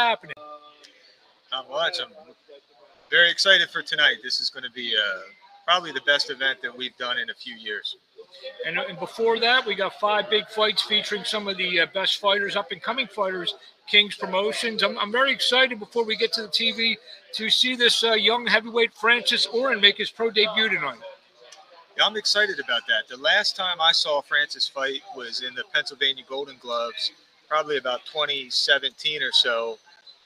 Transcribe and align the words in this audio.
happening? 0.00 0.34
Not 1.52 1.68
much. 1.68 1.98
I'm 2.00 2.12
very 3.10 3.30
excited 3.30 3.68
for 3.70 3.82
tonight. 3.82 4.16
This 4.22 4.40
is 4.40 4.50
going 4.50 4.64
to 4.64 4.70
be 4.70 4.94
uh, 4.96 5.20
probably 5.66 5.92
the 5.92 6.02
best 6.06 6.30
event 6.30 6.62
that 6.62 6.76
we've 6.76 6.96
done 6.96 7.18
in 7.18 7.30
a 7.30 7.34
few 7.34 7.54
years. 7.54 7.96
And, 8.66 8.78
and 8.78 8.98
before 8.98 9.38
that, 9.40 9.66
we 9.66 9.74
got 9.74 9.98
five 10.00 10.30
big 10.30 10.48
fights 10.48 10.82
featuring 10.82 11.24
some 11.24 11.48
of 11.48 11.56
the 11.56 11.80
uh, 11.80 11.86
best 11.92 12.18
fighters, 12.18 12.56
up 12.56 12.72
and 12.72 12.80
coming 12.80 13.06
fighters, 13.06 13.54
King's 13.86 14.16
Promotions. 14.16 14.82
I'm, 14.82 14.98
I'm 14.98 15.10
very 15.10 15.32
excited 15.32 15.78
before 15.78 16.04
we 16.04 16.16
get 16.16 16.32
to 16.34 16.42
the 16.42 16.48
TV 16.48 16.96
to 17.34 17.50
see 17.50 17.74
this 17.74 18.04
uh, 18.04 18.12
young 18.12 18.46
heavyweight 18.46 18.94
Francis 18.94 19.46
Oren 19.46 19.80
make 19.80 19.98
his 19.98 20.10
pro 20.10 20.30
debut 20.30 20.68
tonight. 20.68 20.98
Yeah, 21.96 22.06
I'm 22.06 22.16
excited 22.16 22.60
about 22.60 22.82
that. 22.86 23.08
The 23.08 23.20
last 23.20 23.56
time 23.56 23.80
I 23.80 23.92
saw 23.92 24.22
Francis 24.22 24.68
fight 24.68 25.02
was 25.16 25.42
in 25.42 25.54
the 25.54 25.64
Pennsylvania 25.72 26.24
Golden 26.28 26.56
Gloves, 26.60 27.12
probably 27.48 27.78
about 27.78 28.00
2017 28.06 29.22
or 29.22 29.32
so, 29.32 29.78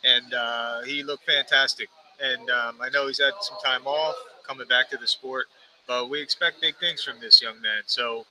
and 0.05 0.35
uh, 0.35 0.83
he 0.83 1.03
looked 1.03 1.27
fantastic. 1.27 1.89
And 2.23 2.49
um, 2.51 2.77
I 2.81 2.89
know 2.91 3.09
he's 3.09 3.21
had 3.21 3.33
some 3.41 3.57
time 3.65 3.87
off, 3.87 4.15
coming 4.47 4.69
back 4.69 4.89
to 4.91 4.97
the 4.97 5.07
sport, 5.07 5.47
but 5.87 6.09
we 6.09 6.21
expect 6.21 6.61
big 6.61 6.77
things 6.77 7.03
from 7.03 7.21
this 7.21 7.43
young 7.43 7.61
man. 7.61 7.83
So, 7.87 8.27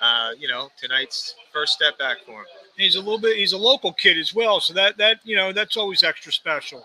uh, 0.00 0.32
you 0.38 0.48
know, 0.48 0.68
tonight's 0.80 1.34
first 1.52 1.72
step 1.72 1.98
back 1.98 2.18
for 2.26 2.40
him. 2.40 2.46
He's 2.76 2.96
a 2.96 3.00
little 3.00 3.18
bit. 3.18 3.36
He's 3.36 3.52
a 3.52 3.58
local 3.58 3.92
kid 3.92 4.18
as 4.18 4.34
well, 4.34 4.60
so 4.60 4.74
that 4.74 4.96
that 4.98 5.20
you 5.24 5.36
know 5.36 5.52
that's 5.52 5.76
always 5.76 6.02
extra 6.02 6.32
special. 6.32 6.82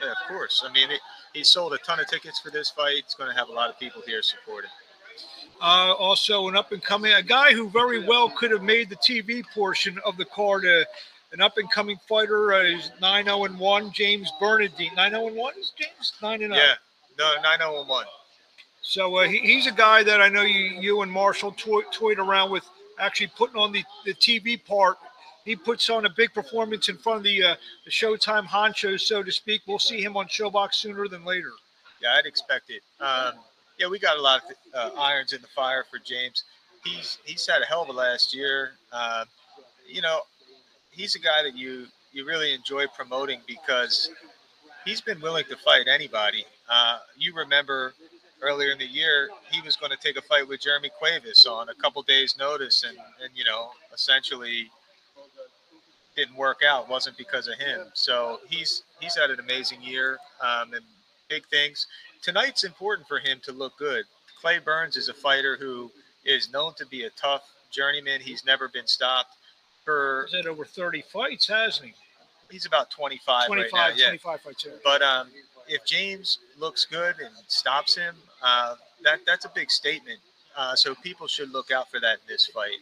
Yeah, 0.00 0.10
of 0.10 0.16
course. 0.28 0.62
I 0.64 0.72
mean, 0.72 0.90
it, 0.90 1.00
he 1.32 1.42
sold 1.42 1.72
a 1.72 1.78
ton 1.78 2.00
of 2.00 2.06
tickets 2.06 2.38
for 2.40 2.50
this 2.50 2.70
fight. 2.70 2.98
It's 2.98 3.14
going 3.14 3.30
to 3.30 3.36
have 3.36 3.48
a 3.48 3.52
lot 3.52 3.70
of 3.70 3.78
people 3.78 4.02
here 4.06 4.22
supporting. 4.22 4.70
Uh, 5.60 5.94
also, 5.94 6.48
an 6.48 6.56
up 6.56 6.72
and 6.72 6.82
coming, 6.82 7.14
a 7.14 7.22
guy 7.22 7.54
who 7.54 7.70
very 7.70 8.06
well 8.06 8.28
could 8.28 8.50
have 8.50 8.62
made 8.62 8.90
the 8.90 8.96
TV 8.96 9.42
portion 9.54 9.98
of 10.04 10.18
the 10.18 10.24
card. 10.26 10.66
Uh, 10.66 10.84
an 11.32 11.40
up 11.40 11.58
and 11.58 11.70
coming 11.70 11.98
fighter 12.08 12.54
uh, 12.54 12.62
is 12.62 12.90
9 13.00 13.24
0 13.24 13.38
1, 13.38 13.92
James 13.92 14.32
Bernadine. 14.40 14.94
9 14.94 15.10
0 15.10 15.32
1 15.32 15.54
is 15.58 15.72
James? 15.78 16.12
9 16.22 16.38
0. 16.38 16.54
Yeah, 16.54 16.74
no, 17.18 17.34
9 17.42 17.58
0 17.58 17.84
1. 17.84 18.04
So 18.82 19.16
uh, 19.16 19.24
he, 19.24 19.38
he's 19.38 19.66
a 19.66 19.72
guy 19.72 20.02
that 20.04 20.20
I 20.20 20.28
know 20.28 20.42
you 20.42 20.80
you 20.80 21.02
and 21.02 21.10
Marshall 21.10 21.52
toy, 21.52 21.82
toyed 21.92 22.18
around 22.18 22.50
with, 22.50 22.64
actually 22.98 23.30
putting 23.36 23.56
on 23.56 23.72
the, 23.72 23.84
the 24.04 24.14
TV 24.14 24.62
part. 24.64 24.96
He 25.44 25.54
puts 25.54 25.88
on 25.90 26.06
a 26.06 26.10
big 26.10 26.34
performance 26.34 26.88
in 26.88 26.96
front 26.96 27.18
of 27.18 27.22
the, 27.22 27.42
uh, 27.42 27.54
the 27.84 27.90
Showtime 27.90 28.46
honchos, 28.46 29.02
so 29.02 29.22
to 29.22 29.30
speak. 29.30 29.62
We'll 29.66 29.78
see 29.78 30.02
him 30.02 30.16
on 30.16 30.26
ShoBox 30.26 30.74
sooner 30.74 31.06
than 31.06 31.24
later. 31.24 31.52
Yeah, 32.02 32.14
I'd 32.18 32.26
expect 32.26 32.70
it. 32.70 32.82
Um, 33.00 33.34
yeah, 33.78 33.86
we 33.88 33.98
got 33.98 34.16
a 34.16 34.20
lot 34.20 34.42
of 34.74 34.94
uh, 34.96 35.00
irons 35.00 35.32
in 35.32 35.40
the 35.42 35.48
fire 35.48 35.84
for 35.90 35.98
James. 35.98 36.44
He's 36.84 37.18
he's 37.24 37.46
had 37.46 37.62
a 37.62 37.66
hell 37.66 37.82
of 37.82 37.88
a 37.88 37.92
last 37.92 38.34
year. 38.34 38.72
Uh, 38.92 39.24
you 39.88 40.00
know, 40.00 40.20
he's 40.96 41.14
a 41.14 41.18
guy 41.18 41.42
that 41.42 41.56
you 41.56 41.86
you 42.12 42.26
really 42.26 42.54
enjoy 42.54 42.86
promoting 42.88 43.40
because 43.46 44.10
he's 44.84 45.00
been 45.00 45.20
willing 45.20 45.44
to 45.50 45.56
fight 45.56 45.86
anybody. 45.86 46.44
Uh, 46.68 46.98
you 47.16 47.34
remember 47.34 47.92
earlier 48.42 48.70
in 48.70 48.78
the 48.78 48.86
year 48.86 49.28
he 49.50 49.60
was 49.62 49.76
going 49.76 49.90
to 49.92 49.98
take 49.98 50.16
a 50.16 50.22
fight 50.22 50.48
with 50.48 50.60
Jeremy 50.62 50.90
Cuevas 50.98 51.46
on 51.46 51.68
a 51.68 51.74
couple 51.74 52.02
days' 52.02 52.36
notice, 52.38 52.84
and 52.88 52.96
and 53.22 53.30
you 53.34 53.44
know 53.44 53.70
essentially 53.92 54.70
didn't 56.16 56.36
work 56.36 56.62
out. 56.66 56.88
wasn't 56.88 57.16
because 57.18 57.46
of 57.46 57.58
him. 57.58 57.88
So 57.92 58.40
he's 58.48 58.82
he's 59.00 59.16
had 59.16 59.30
an 59.30 59.38
amazing 59.38 59.82
year 59.82 60.18
um, 60.40 60.72
and 60.72 60.82
big 61.28 61.46
things. 61.46 61.86
Tonight's 62.22 62.64
important 62.64 63.06
for 63.06 63.18
him 63.18 63.38
to 63.44 63.52
look 63.52 63.76
good. 63.78 64.04
Clay 64.40 64.58
Burns 64.58 64.96
is 64.96 65.08
a 65.08 65.14
fighter 65.14 65.56
who 65.56 65.90
is 66.24 66.50
known 66.52 66.72
to 66.74 66.86
be 66.86 67.04
a 67.04 67.10
tough 67.10 67.42
journeyman. 67.70 68.20
He's 68.20 68.44
never 68.44 68.68
been 68.68 68.86
stopped. 68.86 69.36
For 69.86 70.26
He's 70.28 70.36
had 70.36 70.46
over 70.46 70.66
30 70.66 71.00
fights, 71.00 71.48
hasn't 71.48 71.86
he? 71.86 71.94
he's 72.50 72.66
about 72.66 72.90
25, 72.90 73.46
25, 73.46 73.72
right 73.72 73.72
now. 73.72 73.96
Yeah. 73.96 74.08
25 74.08 74.40
fights. 74.40 74.66
Yeah. 74.66 74.72
But 74.84 75.02
um, 75.02 75.28
if 75.68 75.84
James 75.84 76.38
looks 76.58 76.84
good 76.84 77.16
and 77.18 77.34
stops 77.46 77.96
him, 77.96 78.14
uh, 78.42 78.76
that 79.02 79.20
that's 79.26 79.44
a 79.44 79.50
big 79.54 79.70
statement. 79.70 80.20
Uh, 80.56 80.74
so 80.74 80.94
people 80.94 81.26
should 81.26 81.50
look 81.50 81.70
out 81.70 81.90
for 81.90 82.00
that 82.00 82.14
in 82.14 82.28
this 82.28 82.46
fight. 82.46 82.78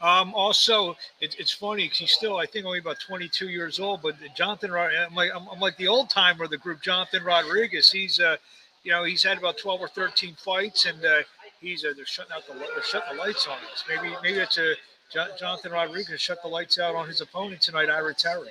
Um, 0.00 0.32
also, 0.34 0.96
it, 1.20 1.34
it's 1.38 1.52
funny 1.52 1.84
because 1.84 1.98
he's 1.98 2.12
still, 2.12 2.36
I 2.36 2.46
think, 2.46 2.66
only 2.66 2.78
about 2.78 3.00
22 3.00 3.48
years 3.48 3.80
old. 3.80 4.02
But 4.02 4.16
Jonathan, 4.36 4.72
I'm 4.72 5.14
like, 5.14 5.30
I'm, 5.34 5.48
I'm 5.48 5.58
like 5.58 5.76
the 5.76 5.88
old 5.88 6.10
timer 6.10 6.44
of 6.44 6.50
the 6.50 6.58
group, 6.58 6.82
Jonathan 6.82 7.24
Rodriguez. 7.24 7.90
He's, 7.90 8.20
uh, 8.20 8.36
you 8.84 8.92
know, 8.92 9.04
he's 9.04 9.24
had 9.24 9.38
about 9.38 9.58
12 9.58 9.80
or 9.80 9.88
13 9.88 10.36
fights, 10.36 10.84
and 10.86 11.04
uh, 11.04 11.22
he's 11.60 11.84
uh, 11.84 11.94
they're 11.96 12.06
shutting 12.06 12.32
out 12.32 12.46
the 12.46 12.52
they're 12.54 12.82
shutting 12.82 13.16
the 13.16 13.22
lights 13.22 13.46
on 13.48 13.56
us. 13.72 13.84
Maybe 13.88 14.14
maybe 14.22 14.38
it's 14.38 14.58
a 14.58 14.74
Jo- 15.10 15.28
Jonathan 15.38 15.72
Rodriguez 15.72 16.20
shut 16.20 16.42
the 16.42 16.48
lights 16.48 16.78
out 16.78 16.94
on 16.94 17.08
his 17.08 17.20
opponent 17.20 17.62
tonight, 17.62 17.88
Ira 17.88 18.14
Terry. 18.14 18.48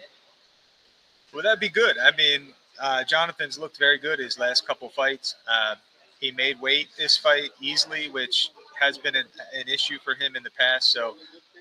Well, 1.33 1.43
that'd 1.43 1.59
be 1.59 1.69
good. 1.69 1.97
I 1.97 2.15
mean, 2.15 2.53
uh, 2.79 3.03
Jonathan's 3.03 3.59
looked 3.59 3.77
very 3.77 3.97
good 3.97 4.19
his 4.19 4.39
last 4.39 4.67
couple 4.67 4.89
fights. 4.89 5.35
Uh, 5.47 5.75
he 6.19 6.31
made 6.31 6.59
weight 6.59 6.87
this 6.97 7.17
fight 7.17 7.51
easily, 7.61 8.09
which 8.09 8.49
has 8.79 8.97
been 8.97 9.15
an, 9.15 9.25
an 9.55 9.67
issue 9.67 9.99
for 10.03 10.15
him 10.15 10.35
in 10.35 10.43
the 10.43 10.51
past. 10.51 10.91
So 10.91 11.15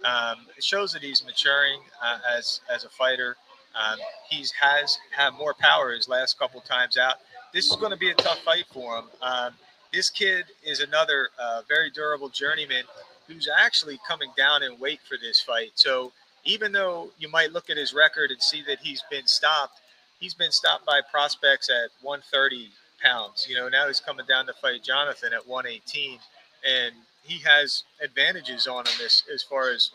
um, 0.04 0.46
it 0.56 0.64
shows 0.64 0.92
that 0.92 1.02
he's 1.02 1.24
maturing 1.24 1.80
uh, 2.02 2.18
as 2.36 2.60
as 2.72 2.84
a 2.84 2.88
fighter. 2.88 3.36
Um, 3.74 3.98
he's 4.30 4.50
has 4.52 4.98
had 5.14 5.30
more 5.34 5.54
power 5.54 5.92
his 5.92 6.08
last 6.08 6.38
couple 6.38 6.60
times 6.62 6.96
out. 6.96 7.16
This 7.52 7.66
is 7.66 7.76
going 7.76 7.90
to 7.90 7.98
be 7.98 8.10
a 8.10 8.14
tough 8.14 8.38
fight 8.40 8.64
for 8.72 8.98
him. 8.98 9.04
Um, 9.20 9.52
this 9.92 10.08
kid 10.08 10.46
is 10.64 10.80
another 10.80 11.28
uh, 11.38 11.62
very 11.68 11.90
durable 11.90 12.28
journeyman 12.28 12.84
who's 13.28 13.48
actually 13.58 13.98
coming 14.06 14.30
down 14.36 14.62
in 14.62 14.78
weight 14.78 15.00
for 15.08 15.16
this 15.20 15.40
fight. 15.40 15.72
So 15.74 16.12
even 16.44 16.72
though 16.72 17.10
you 17.18 17.28
might 17.28 17.52
look 17.52 17.70
at 17.70 17.76
his 17.76 17.92
record 17.92 18.30
and 18.30 18.40
see 18.40 18.62
that 18.66 18.78
he's 18.80 19.02
been 19.10 19.26
stopped, 19.26 19.80
he's 20.18 20.34
been 20.34 20.52
stopped 20.52 20.86
by 20.86 21.00
prospects 21.10 21.68
at 21.68 21.90
130 22.02 22.70
pounds. 23.02 23.46
You 23.48 23.56
know, 23.56 23.68
now 23.68 23.86
he's 23.86 24.00
coming 24.00 24.26
down 24.26 24.46
to 24.46 24.52
fight 24.54 24.82
Jonathan 24.82 25.32
at 25.32 25.46
118, 25.46 26.18
and 26.66 26.94
he 27.22 27.38
has 27.40 27.84
advantages 28.02 28.66
on 28.66 28.86
him 28.86 29.04
as, 29.04 29.24
as 29.32 29.42
far 29.42 29.70
as 29.70 29.90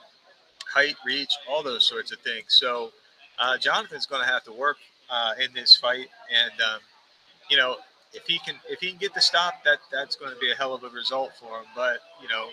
height, 0.73 0.95
reach, 1.05 1.31
all 1.49 1.63
those 1.63 1.85
sorts 1.85 2.11
of 2.11 2.19
things. 2.19 2.47
So 2.49 2.91
uh, 3.39 3.57
Jonathan's 3.57 4.05
going 4.05 4.21
to 4.21 4.27
have 4.27 4.43
to 4.43 4.51
work 4.51 4.77
uh, 5.09 5.33
in 5.43 5.53
this 5.53 5.75
fight, 5.75 6.07
and 6.31 6.61
um, 6.61 6.79
you 7.49 7.57
know, 7.57 7.77
if 8.13 8.23
he 8.25 8.39
can 8.39 8.55
if 8.69 8.79
he 8.79 8.89
can 8.89 8.97
get 8.97 9.13
the 9.13 9.21
stop, 9.21 9.63
that 9.63 9.79
that's 9.91 10.15
going 10.15 10.33
to 10.33 10.39
be 10.39 10.51
a 10.51 10.55
hell 10.55 10.73
of 10.73 10.83
a 10.83 10.89
result 10.89 11.31
for 11.39 11.59
him. 11.59 11.65
But 11.75 11.99
you 12.21 12.29
know, 12.29 12.49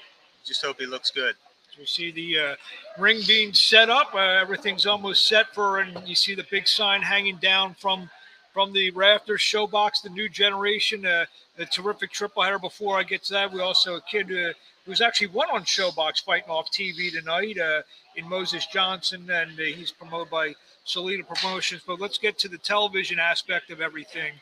just 0.48 0.64
hope 0.64 0.80
he 0.80 0.86
looks 0.86 1.10
good. 1.10 1.36
We 1.78 1.86
see 1.86 2.10
the 2.10 2.38
uh, 2.38 2.56
ring 2.98 3.20
being 3.26 3.52
set 3.52 3.88
up. 3.88 4.12
Uh, 4.12 4.18
everything's 4.18 4.86
almost 4.86 5.28
set 5.28 5.54
for, 5.54 5.78
and 5.78 6.08
you 6.08 6.16
see 6.16 6.34
the 6.34 6.46
big 6.50 6.66
sign 6.66 7.02
hanging 7.02 7.36
down 7.36 7.74
from 7.74 8.10
from 8.52 8.72
the 8.72 8.90
rafters. 8.90 9.40
ShoBox, 9.40 10.02
the 10.02 10.08
new 10.08 10.28
generation, 10.28 11.06
uh, 11.06 11.26
a 11.58 11.66
terrific 11.66 12.10
triple 12.10 12.42
header. 12.42 12.58
Before 12.58 12.98
I 12.98 13.04
get 13.04 13.22
to 13.24 13.34
that, 13.34 13.52
we 13.52 13.60
also 13.60 13.96
a 13.96 14.00
kid 14.00 14.32
uh, 14.32 14.54
who's 14.86 15.00
actually 15.00 15.28
won 15.28 15.48
on 15.52 15.62
ShoBox 15.62 16.24
fighting 16.24 16.50
off 16.50 16.72
TV 16.72 17.12
tonight 17.12 17.58
uh, 17.58 17.82
in 18.16 18.28
Moses 18.28 18.66
Johnson, 18.66 19.30
and 19.30 19.52
uh, 19.52 19.62
he's 19.62 19.92
promoted 19.92 20.30
by 20.30 20.54
Salita 20.84 21.24
Promotions. 21.28 21.82
But 21.86 22.00
let's 22.00 22.18
get 22.18 22.38
to 22.40 22.48
the 22.48 22.58
television 22.58 23.20
aspect 23.20 23.70
of 23.70 23.80
everything. 23.80 24.32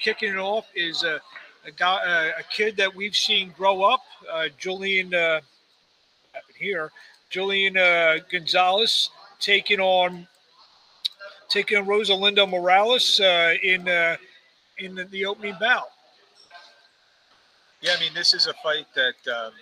Kicking 0.00 0.30
it 0.30 0.38
off 0.38 0.66
is 0.74 1.02
a, 1.02 1.20
guy, 1.76 2.30
a 2.38 2.42
kid 2.44 2.76
that 2.78 2.94
we've 2.94 3.16
seen 3.16 3.52
grow 3.54 3.82
up, 3.82 4.03
uh, 4.32 4.48
Julian. 4.58 5.14
Uh, 5.14 5.40
happened 6.32 6.56
here, 6.58 6.90
Julian 7.30 7.76
uh, 7.76 8.16
Gonzalez 8.30 9.10
taking 9.40 9.80
on 9.80 10.26
taking 11.48 11.78
on 11.78 11.86
Rosalinda 11.86 12.48
Morales 12.48 13.20
uh, 13.20 13.54
in 13.62 13.88
uh, 13.88 14.16
in 14.78 14.94
the, 14.94 15.04
the 15.06 15.26
opening 15.26 15.54
bout. 15.60 15.88
Yeah, 17.80 17.92
I 17.96 18.00
mean, 18.00 18.14
this 18.14 18.34
is 18.34 18.46
a 18.46 18.54
fight 18.54 18.86
that 18.94 19.32
um, 19.32 19.52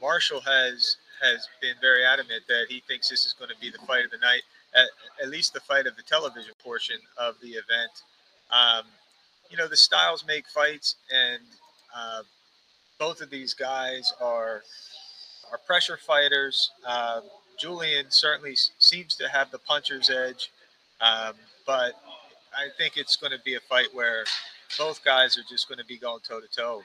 Marshall 0.00 0.40
has 0.40 0.96
has 1.22 1.48
been 1.60 1.74
very 1.80 2.04
adamant 2.04 2.42
that 2.48 2.66
he 2.68 2.80
thinks 2.86 3.08
this 3.08 3.24
is 3.26 3.34
going 3.34 3.50
to 3.50 3.60
be 3.60 3.70
the 3.70 3.78
fight 3.86 4.04
of 4.04 4.10
the 4.10 4.18
night, 4.18 4.42
at, 4.74 4.88
at 5.22 5.28
least 5.28 5.52
the 5.52 5.60
fight 5.60 5.86
of 5.86 5.96
the 5.96 6.02
television 6.02 6.52
portion 6.64 6.96
of 7.18 7.34
the 7.42 7.50
event. 7.50 7.92
Um, 8.50 8.84
you 9.50 9.56
know, 9.56 9.68
the 9.68 9.76
styles 9.76 10.24
make 10.26 10.48
fights, 10.48 10.96
and 11.12 11.42
uh, 11.94 12.22
both 13.00 13.22
of 13.22 13.30
these 13.30 13.54
guys 13.54 14.12
are 14.20 14.62
are 15.50 15.58
pressure 15.66 15.96
fighters. 15.96 16.70
Uh, 16.86 17.22
Julian 17.58 18.06
certainly 18.10 18.54
seems 18.78 19.16
to 19.16 19.28
have 19.28 19.50
the 19.50 19.58
puncher's 19.58 20.08
edge, 20.08 20.52
um, 21.00 21.32
but 21.66 21.94
I 22.54 22.68
think 22.78 22.96
it's 22.96 23.16
going 23.16 23.32
to 23.32 23.42
be 23.44 23.56
a 23.56 23.60
fight 23.60 23.88
where 23.92 24.24
both 24.78 25.04
guys 25.04 25.36
are 25.36 25.42
just 25.48 25.68
going 25.68 25.78
to 25.78 25.84
be 25.84 25.98
going 25.98 26.20
toe 26.20 26.40
to 26.40 26.46
toe 26.48 26.82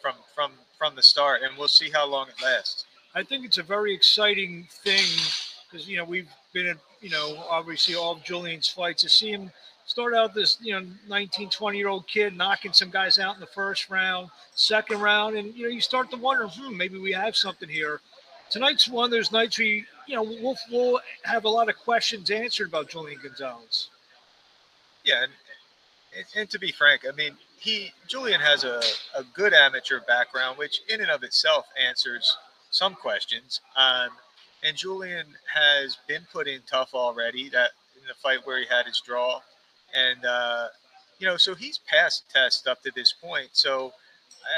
from 0.00 0.14
from 0.34 0.52
from 0.78 0.94
the 0.94 1.02
start, 1.02 1.42
and 1.42 1.56
we'll 1.58 1.66
see 1.66 1.90
how 1.90 2.06
long 2.06 2.28
it 2.28 2.40
lasts. 2.44 2.84
I 3.14 3.22
think 3.22 3.44
it's 3.44 3.58
a 3.58 3.62
very 3.62 3.94
exciting 3.94 4.68
thing 4.84 5.06
because 5.68 5.88
you 5.88 5.96
know 5.96 6.04
we've 6.04 6.28
been 6.52 6.68
at 6.68 6.76
you 7.00 7.10
know 7.10 7.44
obviously 7.48 7.94
all 7.94 8.12
of 8.12 8.22
Julian's 8.22 8.68
fights 8.68 9.02
to 9.02 9.08
see 9.08 9.30
him 9.30 9.50
start 9.96 10.14
out 10.14 10.34
this 10.34 10.58
you 10.60 10.72
know 10.72 10.86
19 11.08 11.48
20 11.48 11.78
year 11.78 11.88
old 11.88 12.06
kid 12.06 12.36
knocking 12.36 12.72
some 12.72 12.90
guys 12.90 13.18
out 13.18 13.34
in 13.34 13.40
the 13.40 13.46
first 13.46 13.88
round 13.88 14.28
second 14.54 15.00
round 15.00 15.36
and 15.36 15.54
you 15.54 15.62
know 15.62 15.70
you 15.70 15.80
start 15.80 16.10
to 16.10 16.18
wonder 16.18 16.46
hmm 16.46 16.76
maybe 16.76 16.98
we 16.98 17.12
have 17.12 17.34
something 17.34 17.68
here 17.68 18.00
tonight's 18.50 18.88
one 18.88 19.10
those 19.10 19.32
nights 19.32 19.58
we, 19.58 19.84
you 20.06 20.14
know, 20.14 20.22
we'll, 20.22 20.56
we'll 20.70 21.00
have 21.22 21.44
a 21.44 21.48
lot 21.48 21.68
of 21.68 21.76
questions 21.76 22.30
answered 22.30 22.68
about 22.68 22.88
Julian 22.88 23.18
Gonzalez. 23.22 23.88
Yeah, 25.04 25.24
and, 25.24 26.24
and 26.34 26.50
to 26.50 26.58
be 26.58 26.72
frank, 26.72 27.02
I 27.08 27.14
mean, 27.14 27.36
he 27.58 27.92
Julian 28.08 28.40
has 28.40 28.64
a, 28.64 28.80
a 29.16 29.24
good 29.34 29.52
amateur 29.52 30.00
background, 30.00 30.58
which 30.58 30.80
in 30.88 31.00
and 31.00 31.10
of 31.10 31.22
itself 31.22 31.66
answers 31.88 32.36
some 32.70 32.94
questions. 32.94 33.60
Um, 33.76 34.10
and 34.62 34.76
Julian 34.76 35.26
has 35.52 35.98
been 36.08 36.26
put 36.32 36.48
in 36.48 36.60
tough 36.66 36.90
already. 36.94 37.48
That 37.50 37.70
in 38.00 38.06
the 38.08 38.14
fight 38.14 38.40
where 38.44 38.58
he 38.58 38.66
had 38.66 38.86
his 38.86 39.00
draw, 39.04 39.40
and 39.96 40.24
uh, 40.24 40.68
you 41.18 41.26
know, 41.26 41.36
so 41.36 41.54
he's 41.54 41.78
passed 41.78 42.24
test 42.32 42.68
up 42.68 42.82
to 42.82 42.92
this 42.94 43.12
point. 43.12 43.48
So 43.52 43.92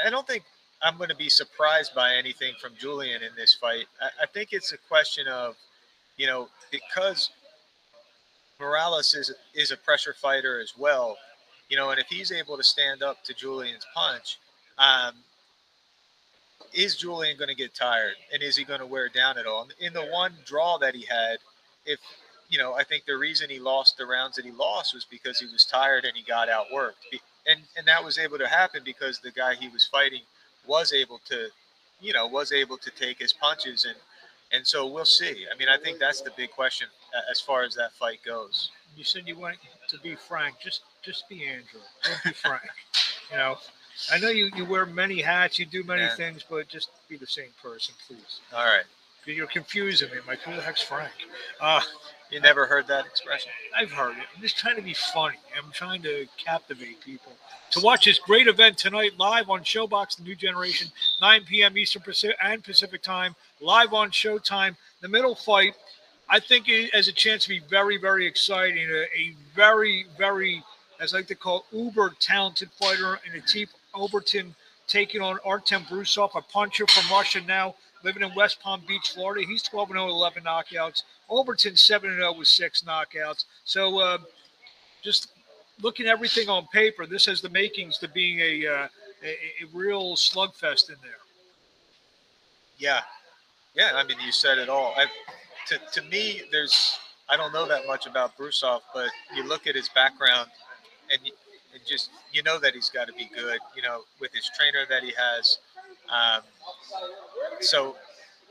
I 0.05 0.09
don't 0.09 0.27
think 0.27 0.43
I'm 0.81 0.97
going 0.97 1.09
to 1.09 1.15
be 1.15 1.29
surprised 1.29 1.95
by 1.95 2.13
anything 2.13 2.53
from 2.61 2.73
Julian 2.77 3.21
in 3.23 3.29
this 3.35 3.53
fight. 3.53 3.85
I, 4.01 4.23
I 4.23 4.25
think 4.27 4.49
it's 4.51 4.71
a 4.71 4.77
question 4.77 5.27
of, 5.27 5.55
you 6.17 6.27
know, 6.27 6.49
because 6.71 7.29
Morales 8.59 9.13
is 9.13 9.33
is 9.53 9.71
a 9.71 9.77
pressure 9.77 10.13
fighter 10.13 10.59
as 10.59 10.73
well, 10.77 11.17
you 11.69 11.77
know, 11.77 11.91
and 11.91 11.99
if 11.99 12.07
he's 12.07 12.31
able 12.31 12.57
to 12.57 12.63
stand 12.63 13.01
up 13.01 13.23
to 13.23 13.33
Julian's 13.33 13.85
punch, 13.95 14.37
um, 14.77 15.13
is 16.73 16.95
Julian 16.95 17.37
going 17.37 17.49
to 17.49 17.55
get 17.55 17.73
tired 17.73 18.15
and 18.33 18.43
is 18.43 18.57
he 18.57 18.63
going 18.63 18.79
to 18.79 18.85
wear 18.85 19.09
down 19.09 19.37
at 19.37 19.45
all? 19.45 19.67
In 19.79 19.93
the 19.93 20.05
one 20.05 20.33
draw 20.45 20.77
that 20.79 20.93
he 20.93 21.05
had, 21.05 21.37
if 21.85 21.99
you 22.49 22.57
know, 22.57 22.73
I 22.73 22.83
think 22.83 23.05
the 23.05 23.17
reason 23.17 23.49
he 23.49 23.59
lost 23.59 23.97
the 23.97 24.05
rounds 24.05 24.35
that 24.35 24.45
he 24.45 24.51
lost 24.51 24.93
was 24.93 25.05
because 25.05 25.39
he 25.39 25.45
was 25.45 25.65
tired 25.65 26.05
and 26.05 26.15
he 26.15 26.23
got 26.23 26.49
outworked, 26.49 27.19
and 27.47 27.61
and 27.77 27.87
that 27.87 28.03
was 28.03 28.17
able 28.17 28.37
to 28.37 28.47
happen 28.47 28.81
because 28.83 29.19
the 29.19 29.31
guy 29.31 29.55
he 29.55 29.69
was 29.69 29.85
fighting 29.85 30.21
was 30.67 30.93
able 30.93 31.19
to, 31.29 31.47
you 32.01 32.13
know, 32.13 32.27
was 32.27 32.51
able 32.51 32.77
to 32.77 32.91
take 32.91 33.19
his 33.19 33.33
punches 33.33 33.85
and 33.85 33.95
and 34.51 34.65
so 34.65 34.87
we'll 34.87 35.05
see. 35.05 35.45
I 35.53 35.57
mean, 35.57 35.69
I 35.69 35.77
think 35.77 35.99
that's 35.99 36.21
the 36.21 36.31
big 36.35 36.51
question 36.51 36.87
uh, 37.15 37.21
as 37.29 37.39
far 37.39 37.63
as 37.63 37.75
that 37.75 37.93
fight 37.93 38.19
goes. 38.25 38.71
You 38.97 39.03
said 39.03 39.27
you 39.27 39.37
want 39.37 39.57
to 39.89 39.99
be 39.99 40.15
frank. 40.15 40.55
Just 40.63 40.81
just 41.03 41.29
be 41.29 41.45
Andrew. 41.45 41.81
Don't 42.03 42.23
be 42.23 42.31
frank. 42.31 42.63
You 43.31 43.37
know, 43.37 43.59
I 44.11 44.17
know 44.17 44.29
you, 44.29 44.49
you 44.55 44.65
wear 44.65 44.87
many 44.87 45.21
hats, 45.21 45.59
you 45.59 45.65
do 45.67 45.83
many 45.83 46.01
yeah. 46.01 46.15
things, 46.15 46.43
but 46.49 46.67
just 46.67 46.89
be 47.07 47.15
the 47.15 47.27
same 47.27 47.51
person, 47.61 47.93
please. 48.07 48.39
All 48.51 48.65
right. 48.65 48.85
You're 49.33 49.47
confusing 49.47 50.09
me. 50.09 50.17
Like, 50.27 50.39
who 50.39 50.55
the 50.55 50.61
heck's 50.61 50.81
Frank? 50.81 51.11
Uh, 51.61 51.81
you 52.31 52.39
never 52.39 52.65
heard 52.65 52.87
that 52.87 53.05
expression? 53.05 53.51
I've 53.75 53.91
heard 53.91 54.17
it. 54.17 54.23
I'm 54.35 54.41
just 54.41 54.57
trying 54.57 54.75
to 54.75 54.81
be 54.81 54.93
funny. 54.93 55.37
I'm 55.57 55.71
trying 55.71 56.01
to 56.03 56.27
captivate 56.37 57.01
people. 57.01 57.33
To 57.71 57.81
watch 57.81 58.05
this 58.05 58.19
great 58.19 58.47
event 58.47 58.77
tonight 58.77 59.11
live 59.17 59.49
on 59.49 59.61
ShoBox, 59.61 60.17
the 60.17 60.23
new 60.23 60.35
generation, 60.35 60.87
9 61.21 61.41
p.m. 61.45 61.77
Eastern 61.77 62.01
Pacific 62.01 62.37
and 62.43 62.63
Pacific 62.63 63.01
time, 63.01 63.35
live 63.61 63.93
on 63.93 64.09
Showtime. 64.09 64.75
The 65.01 65.07
middle 65.07 65.35
fight, 65.35 65.75
I 66.29 66.39
think, 66.39 66.67
it 66.67 66.93
has 66.93 67.07
a 67.07 67.13
chance 67.13 67.43
to 67.43 67.49
be 67.49 67.59
very, 67.59 67.97
very 67.97 68.25
exciting. 68.25 68.87
A, 68.89 69.01
a 69.03 69.35
very, 69.55 70.05
very, 70.17 70.63
as 70.99 71.13
I 71.13 71.17
like 71.17 71.27
to 71.27 71.35
call, 71.35 71.65
uber 71.71 72.13
talented 72.19 72.69
fighter 72.71 73.19
in 73.27 73.39
a 73.39 73.43
Atif 73.43 73.69
Oberlton 73.93 74.53
taking 74.87 75.21
on 75.21 75.37
Artem 75.45 75.83
Brusov, 75.83 76.31
a 76.35 76.41
puncher 76.41 76.85
from 76.87 77.15
Russia 77.15 77.41
now, 77.47 77.75
living 78.03 78.23
in 78.23 78.33
West 78.35 78.59
Palm 78.61 78.81
Beach, 78.87 79.11
Florida. 79.13 79.45
He's 79.47 79.63
12 79.63 79.89
0 79.89 80.07
11 80.07 80.43
knockouts. 80.43 81.03
Oberlton 81.29 81.77
7 81.77 82.15
0 82.15 82.33
with 82.33 82.47
six 82.47 82.81
knockouts. 82.81 83.45
So 83.65 83.99
uh, 83.99 84.17
just 85.03 85.31
looking 85.81 86.07
at 86.07 86.11
everything 86.11 86.49
on 86.49 86.67
paper, 86.67 87.05
this 87.05 87.25
has 87.25 87.41
the 87.41 87.49
makings 87.49 87.97
to 87.99 88.07
being 88.09 88.39
a, 88.39 88.67
uh, 88.67 88.87
a, 89.23 89.29
a 89.63 89.67
real 89.73 90.15
slugfest 90.15 90.89
in 90.89 90.95
there. 91.01 91.11
Yeah. 92.77 93.01
Yeah. 93.75 93.91
I 93.95 94.03
mean, 94.03 94.17
you 94.25 94.31
said 94.31 94.57
it 94.57 94.69
all. 94.69 94.93
I, 94.97 95.05
to, 95.67 95.79
to 96.01 96.09
me, 96.09 96.41
there's, 96.51 96.97
I 97.29 97.37
don't 97.37 97.53
know 97.53 97.67
that 97.67 97.85
much 97.85 98.07
about 98.07 98.37
Brusov, 98.37 98.81
but 98.93 99.09
you 99.35 99.47
look 99.47 99.67
at 99.67 99.75
his 99.75 99.89
background 99.89 100.49
and 101.11 101.19
and 101.73 101.81
just 101.85 102.09
you 102.31 102.43
know 102.43 102.59
that 102.59 102.73
he's 102.73 102.89
got 102.89 103.07
to 103.07 103.13
be 103.13 103.29
good. 103.35 103.59
You 103.75 103.81
know, 103.81 104.01
with 104.19 104.33
his 104.33 104.49
trainer 104.57 104.85
that 104.89 105.03
he 105.03 105.13
has. 105.17 105.59
Um, 106.09 106.41
so 107.59 107.95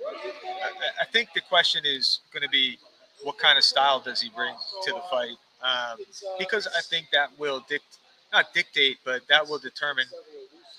I, 0.06 1.02
I, 1.02 1.04
think 1.12 1.30
the 1.34 1.40
question 1.40 1.82
is 1.84 2.20
going 2.32 2.42
to 2.42 2.48
be, 2.48 2.78
what 3.22 3.38
kind 3.38 3.58
of 3.58 3.64
style 3.64 4.00
does 4.00 4.20
he 4.20 4.30
bring 4.30 4.54
to 4.84 4.92
the 4.92 5.00
fight? 5.10 5.36
Um, 5.62 5.98
because 6.38 6.66
I 6.66 6.80
think 6.82 7.06
that 7.12 7.30
will 7.38 7.64
dict 7.68 7.98
not 8.32 8.52
dictate, 8.52 8.98
but 9.04 9.26
that 9.28 9.48
will 9.48 9.58
determine 9.58 10.04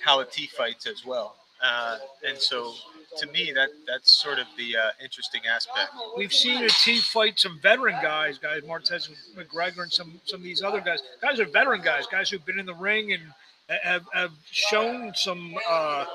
how 0.04 0.24
Atif 0.24 0.52
fights 0.52 0.86
as 0.86 1.04
well. 1.06 1.36
Uh, 1.62 1.98
and 2.26 2.38
so 2.38 2.74
to 3.18 3.28
me, 3.28 3.52
that 3.54 3.70
that's 3.88 4.16
sort 4.16 4.40
of 4.40 4.46
the 4.58 4.78
uh, 4.78 4.92
interesting 5.04 5.42
aspect. 5.52 5.90
We've 6.16 6.32
seen 6.32 6.62
Atif 6.62 7.02
fight 7.02 7.40
some 7.40 7.60
veteran 7.62 7.96
guys, 8.02 8.38
guys 8.38 8.62
Martez 8.62 9.10
McGregor, 9.36 9.84
and 9.84 9.92
some 9.92 10.22
some 10.26 10.40
of 10.40 10.44
these 10.44 10.62
other 10.62 10.80
guys. 10.80 11.02
Guys 11.22 11.40
are 11.40 11.46
veteran 11.46 11.82
guys, 11.82 12.06
guys 12.06 12.30
who've 12.30 12.46
been 12.46 12.60
in 12.60 12.66
the 12.66 12.76
ring 12.76 13.12
and 13.12 13.24
have, 13.84 14.06
have 14.14 14.32
shown 14.52 15.14
some, 15.16 15.56
uh, 15.70 16.06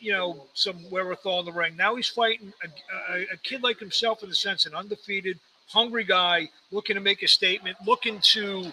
you 0.00 0.12
know, 0.12 0.46
some 0.54 0.76
wherewithal 0.90 1.40
in 1.40 1.46
the 1.46 1.52
ring. 1.52 1.76
Now 1.76 1.96
he's 1.96 2.08
fighting 2.08 2.52
a, 2.62 3.12
a, 3.12 3.22
a 3.34 3.36
kid 3.42 3.62
like 3.62 3.78
himself 3.78 4.22
in 4.22 4.28
the 4.28 4.34
sense, 4.34 4.66
an 4.66 4.74
undefeated, 4.74 5.38
hungry 5.68 6.04
guy 6.04 6.48
looking 6.70 6.94
to 6.94 7.00
make 7.00 7.22
a 7.22 7.28
statement, 7.28 7.76
looking 7.86 8.20
to 8.20 8.72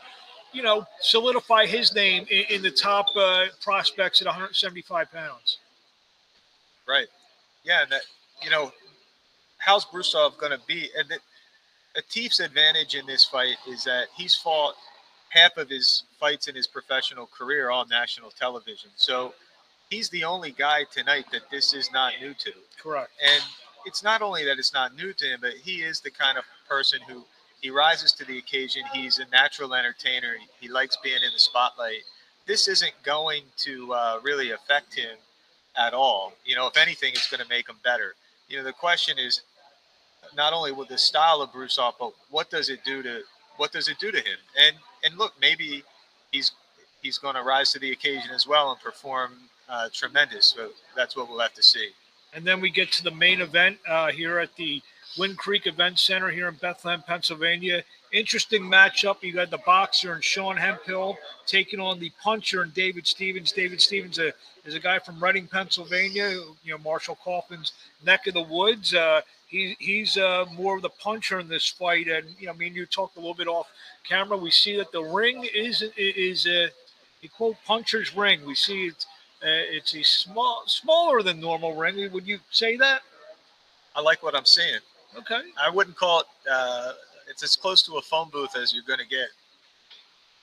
you 0.53 0.61
know, 0.61 0.85
solidify 0.99 1.65
his 1.65 1.95
name 1.95 2.25
in, 2.29 2.43
in 2.49 2.61
the 2.61 2.71
top 2.71 3.05
uh, 3.15 3.45
prospects 3.61 4.21
at 4.21 4.27
175 4.27 5.09
pounds. 5.11 5.59
Right 6.87 7.07
yeah, 7.63 7.85
that 7.89 8.01
you 8.41 8.49
know, 8.49 8.71
how's 9.57 9.85
Brusov 9.85 10.37
going 10.37 10.51
to 10.51 10.59
be? 10.67 10.89
And 10.97 11.09
that, 11.09 11.19
Atif's 11.97 12.39
advantage 12.39 12.95
in 12.95 13.05
this 13.05 13.25
fight 13.25 13.57
is 13.67 13.83
that 13.83 14.07
he's 14.15 14.35
fought 14.35 14.75
half 15.29 15.57
of 15.57 15.69
his 15.69 16.03
fights 16.19 16.47
in 16.47 16.55
his 16.55 16.67
professional 16.67 17.27
career 17.27 17.69
on 17.69 17.87
national 17.89 18.31
television. 18.31 18.89
So 18.95 19.33
he's 19.91 20.09
the 20.09 20.23
only 20.23 20.51
guy 20.51 20.85
tonight 20.91 21.25
that 21.31 21.51
this 21.51 21.73
is 21.73 21.91
not 21.91 22.13
new 22.19 22.33
to. 22.33 22.51
Correct. 22.81 23.11
And 23.23 23.43
it's 23.85 24.01
not 24.01 24.23
only 24.23 24.43
that 24.45 24.57
it's 24.57 24.73
not 24.73 24.95
new 24.95 25.13
to 25.13 25.25
him, 25.25 25.39
but 25.41 25.53
he 25.53 25.83
is 25.83 25.99
the 25.99 26.09
kind 26.09 26.37
of 26.37 26.45
person 26.67 26.99
who 27.07 27.23
he 27.61 27.69
rises 27.69 28.11
to 28.13 28.25
the 28.25 28.39
occasion. 28.39 28.83
He's 28.91 29.19
a 29.19 29.25
natural 29.31 29.75
entertainer. 29.75 30.35
He, 30.39 30.65
he 30.65 30.71
likes 30.71 30.97
being 31.03 31.17
in 31.17 31.31
the 31.33 31.39
spotlight. 31.39 32.01
This 32.47 32.67
isn't 32.67 32.93
going 33.03 33.43
to 33.57 33.93
uh, 33.93 34.19
really 34.23 34.51
affect 34.51 34.95
him 34.95 35.17
at 35.77 35.93
all. 35.93 36.33
You 36.45 36.55
know, 36.55 36.67
if 36.67 36.77
anything, 36.77 37.11
it's 37.11 37.29
going 37.29 37.43
to 37.43 37.49
make 37.49 37.69
him 37.69 37.75
better. 37.83 38.15
You 38.47 38.57
know, 38.57 38.63
the 38.63 38.73
question 38.73 39.19
is 39.19 39.41
not 40.35 40.53
only 40.53 40.71
with 40.71 40.87
the 40.87 40.97
style 40.97 41.41
of 41.41 41.51
Brusov, 41.51 41.93
but 41.99 42.13
what 42.29 42.49
does 42.49 42.69
it 42.69 42.79
do 42.85 43.03
to 43.03 43.21
what 43.57 43.71
does 43.71 43.89
it 43.89 43.99
do 43.99 44.11
to 44.11 44.17
him? 44.17 44.37
And 44.57 44.75
and 45.03 45.17
look, 45.17 45.33
maybe 45.39 45.83
he's 46.31 46.51
he's 47.01 47.17
going 47.17 47.35
to 47.35 47.43
rise 47.43 47.71
to 47.73 47.79
the 47.79 47.91
occasion 47.91 48.31
as 48.33 48.47
well 48.47 48.71
and 48.71 48.79
perform 48.79 49.33
uh, 49.71 49.89
tremendous. 49.91 50.45
So 50.45 50.69
that's 50.95 51.15
what 51.15 51.29
we'll 51.29 51.39
have 51.39 51.53
to 51.55 51.63
see. 51.63 51.89
And 52.33 52.45
then 52.45 52.61
we 52.61 52.69
get 52.69 52.91
to 52.93 53.03
the 53.03 53.11
main 53.11 53.41
event 53.41 53.77
uh, 53.87 54.11
here 54.11 54.37
at 54.39 54.55
the 54.55 54.81
Wind 55.17 55.37
Creek 55.37 55.67
Event 55.67 55.99
Center 55.99 56.29
here 56.29 56.47
in 56.47 56.55
Bethlehem, 56.55 57.03
Pennsylvania. 57.05 57.83
Interesting 58.13 58.63
matchup. 58.63 59.21
You 59.21 59.33
got 59.33 59.49
the 59.49 59.57
boxer 59.59 60.13
and 60.13 60.23
Sean 60.23 60.55
Hemphill 60.55 61.17
taking 61.45 61.79
on 61.79 61.99
the 61.99 62.11
puncher 62.23 62.61
and 62.61 62.73
David 62.73 63.05
Stevens. 63.05 63.51
David 63.51 63.81
Stevens 63.81 64.19
a, 64.19 64.31
is 64.63 64.75
a 64.75 64.79
guy 64.79 64.99
from 64.99 65.21
Reading, 65.21 65.47
Pennsylvania. 65.47 66.29
You 66.63 66.71
know 66.71 66.77
Marshall 66.77 67.17
Kauffman's 67.23 67.73
neck 68.05 68.27
of 68.27 68.33
the 68.33 68.41
woods. 68.41 68.93
Uh, 68.93 69.21
he, 69.47 69.75
he's 69.79 70.17
uh, 70.17 70.45
more 70.55 70.77
of 70.77 70.81
the 70.81 70.89
puncher 70.89 71.39
in 71.39 71.49
this 71.49 71.67
fight. 71.67 72.07
And 72.07 72.27
you 72.39 72.47
know, 72.47 72.53
I 72.53 72.55
mean, 72.55 72.73
you 72.73 72.85
talked 72.85 73.17
a 73.17 73.19
little 73.19 73.33
bit 73.33 73.47
off 73.47 73.67
camera. 74.07 74.37
We 74.37 74.51
see 74.51 74.77
that 74.77 74.93
the 74.93 75.03
ring 75.03 75.45
is 75.53 75.83
is 75.97 76.47
a, 76.47 76.69
a 77.21 77.27
quote 77.27 77.57
puncher's 77.65 78.15
ring. 78.15 78.45
We 78.45 78.55
see 78.55 78.85
it's 78.87 79.05
uh, 79.05 79.09
it's 79.41 79.95
a 79.95 80.03
small 80.03 80.63
smaller 80.67 81.21
than 81.21 81.39
normal 81.39 81.75
ring. 81.75 82.11
Would 82.11 82.27
you 82.27 82.39
say 82.51 82.77
that? 82.77 83.01
I 83.95 84.01
like 84.01 84.23
what 84.23 84.35
I'm 84.35 84.45
seeing. 84.45 84.79
Okay. 85.17 85.41
I 85.61 85.69
wouldn't 85.69 85.97
call 85.97 86.21
it. 86.21 86.25
Uh, 86.49 86.93
it's 87.29 87.43
as 87.43 87.55
close 87.55 87.81
to 87.83 87.97
a 87.97 88.01
phone 88.01 88.29
booth 88.29 88.55
as 88.55 88.73
you're 88.73 88.83
going 88.83 88.99
to 88.99 89.07
get. 89.07 89.27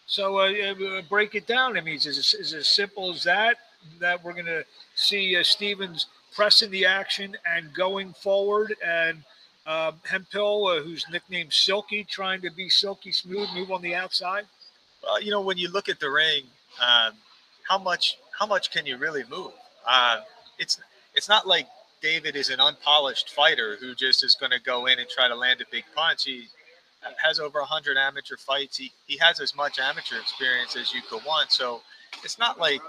So 0.07 0.39
uh, 0.39 0.99
uh, 0.99 1.03
break 1.09 1.35
it 1.35 1.47
down. 1.47 1.77
I 1.77 1.81
mean, 1.81 1.97
is 1.97 2.07
it, 2.07 2.41
is 2.41 2.53
it 2.53 2.59
as 2.59 2.69
simple 2.69 3.13
as 3.13 3.23
that? 3.25 3.57
That 4.01 4.25
we're 4.25 4.33
going 4.33 4.47
to 4.47 4.65
see 4.95 5.37
uh, 5.37 5.43
Stevens 5.43 6.07
pressing 6.35 6.71
the 6.71 6.87
action 6.87 7.37
and 7.47 7.73
going 7.75 8.13
forward, 8.15 8.75
and 8.85 9.23
um, 9.67 10.01
Hemphill, 10.05 10.67
uh, 10.67 10.81
who's 10.81 11.05
nicknamed 11.11 11.53
Silky, 11.53 12.05
trying 12.05 12.41
to 12.41 12.51
be 12.51 12.69
silky 12.71 13.13
smooth, 13.13 13.49
move 13.55 13.71
on 13.71 13.83
the 13.83 13.95
outside. 13.95 14.45
Well, 15.03 15.21
you 15.23 15.31
know, 15.31 15.43
when 15.43 15.59
you 15.59 15.71
look 15.71 15.89
at 15.89 16.01
the 16.01 16.11
ring, 16.11 16.45
um, 16.81 17.13
how 17.69 17.79
much 17.79 18.17
how 18.39 18.47
much 18.47 18.71
can 18.71 18.87
you 18.87 18.97
really 18.97 19.25
move? 19.29 19.53
Uh, 19.87 20.21
it's 20.59 20.79
it's 21.15 21.29
not 21.29 21.47
like 21.47 21.67
David 22.01 22.37
is 22.37 22.51
an 22.51 22.61
unpolished 22.61 23.31
fighter 23.31 23.77
who 23.81 23.95
just 23.95 24.23
is 24.25 24.37
going 24.37 24.53
to 24.53 24.61
go 24.61 24.87
in 24.87 24.99
and 24.99 25.09
try 25.09 25.27
to 25.29 25.35
land 25.35 25.61
a 25.61 25.65
big 25.71 25.85
punch. 25.95 26.25
He 26.25 26.47
has 27.23 27.41
over 27.41 27.59
100 27.61 27.97
amateur 27.97 28.37
fights. 28.37 28.77
He, 28.77 28.93
he 29.07 29.17
has 29.19 29.41
as 29.41 29.55
much 29.57 29.79
amateur 29.79 30.21
experience 30.21 30.77
as 30.77 30.93
you 30.93 31.01
could 31.09 31.25
want. 31.25 31.51
So 31.51 31.81
it's 32.23 32.39
not 32.39 32.59
like 32.59 32.81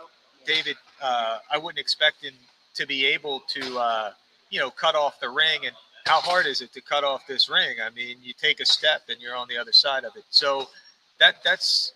David, 0.45 0.77
uh, 1.01 1.39
I 1.51 1.57
wouldn't 1.57 1.79
expect 1.79 2.23
him 2.23 2.33
to 2.75 2.85
be 2.85 3.05
able 3.05 3.41
to, 3.49 3.77
uh, 3.77 4.11
you 4.49 4.59
know, 4.59 4.69
cut 4.69 4.95
off 4.95 5.19
the 5.19 5.29
ring. 5.29 5.65
And 5.65 5.75
how 6.05 6.21
hard 6.21 6.45
is 6.45 6.61
it 6.61 6.73
to 6.73 6.81
cut 6.81 7.03
off 7.03 7.25
this 7.27 7.49
ring? 7.49 7.77
I 7.83 7.89
mean, 7.89 8.17
you 8.21 8.33
take 8.33 8.59
a 8.59 8.65
step 8.65 9.03
and 9.09 9.19
you're 9.19 9.35
on 9.35 9.47
the 9.47 9.57
other 9.57 9.73
side 9.73 10.03
of 10.03 10.15
it. 10.15 10.23
So 10.29 10.69
that 11.19 11.43
that's 11.43 11.93